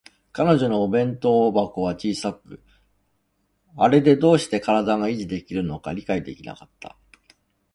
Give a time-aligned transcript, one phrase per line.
[0.31, 2.63] 彼女のお弁当箱は小さく、
[3.77, 6.97] あれでどうして身体が維持できるのか理解できなかった